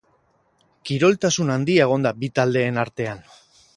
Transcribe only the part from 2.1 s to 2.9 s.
bi taldeen